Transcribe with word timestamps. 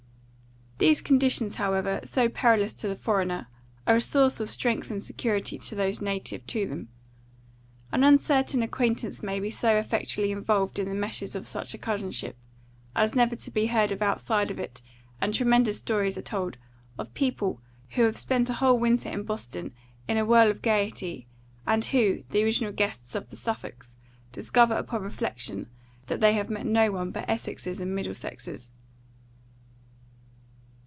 These 0.81 1.01
conditions, 1.03 1.55
however, 1.57 1.99
so 2.05 2.27
perilous 2.27 2.73
to 2.73 2.87
the 2.87 2.95
foreigner, 2.95 3.45
are 3.85 3.97
a 3.97 4.01
source 4.01 4.39
of 4.39 4.49
strength 4.49 4.89
and 4.89 5.01
security 5.01 5.59
to 5.59 5.75
those 5.75 6.01
native 6.01 6.43
to 6.47 6.65
them. 6.67 6.89
An 7.91 8.03
uncertain 8.03 8.63
acquaintance 8.63 9.21
may 9.21 9.39
be 9.39 9.51
so 9.51 9.77
effectually 9.77 10.31
involved 10.31 10.79
in 10.79 10.89
the 10.89 10.95
meshes 10.95 11.35
of 11.35 11.47
such 11.47 11.75
a 11.75 11.77
cousinship, 11.77 12.35
as 12.95 13.13
never 13.13 13.35
to 13.35 13.51
be 13.51 13.67
heard 13.67 13.91
of 13.91 14.01
outside 14.01 14.49
of 14.49 14.57
it 14.57 14.81
and 15.21 15.35
tremendous 15.35 15.77
stories 15.77 16.17
are 16.17 16.23
told 16.23 16.57
of 16.97 17.13
people 17.13 17.61
who 17.89 18.01
have 18.01 18.17
spent 18.17 18.49
a 18.49 18.53
whole 18.53 18.79
winter 18.79 19.07
in 19.09 19.21
Boston, 19.21 19.75
in 20.07 20.17
a 20.17 20.25
whirl 20.25 20.49
of 20.49 20.63
gaiety, 20.63 21.27
and 21.67 21.85
who, 21.85 22.23
the 22.31 22.43
original 22.43 22.71
guests 22.71 23.13
of 23.13 23.29
the 23.29 23.35
Suffolks, 23.37 23.97
discover 24.31 24.73
upon 24.75 25.03
reflection 25.03 25.69
that 26.07 26.21
they 26.21 26.33
have 26.33 26.49
met 26.49 26.65
no 26.65 26.91
one 26.91 27.11
but 27.11 27.29
Essexes 27.29 27.79
and 27.81 27.95
Middlesexes. 27.95 28.71